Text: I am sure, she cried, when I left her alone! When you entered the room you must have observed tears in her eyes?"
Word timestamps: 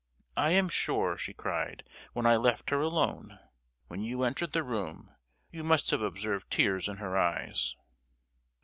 I 0.35 0.49
am 0.49 0.67
sure, 0.67 1.15
she 1.15 1.31
cried, 1.31 1.87
when 2.13 2.25
I 2.25 2.35
left 2.35 2.71
her 2.71 2.81
alone! 2.81 3.37
When 3.87 4.01
you 4.01 4.23
entered 4.23 4.51
the 4.51 4.63
room 4.63 5.11
you 5.51 5.63
must 5.63 5.91
have 5.91 6.01
observed 6.01 6.49
tears 6.49 6.87
in 6.87 6.97
her 6.97 7.15
eyes?" 7.15 7.75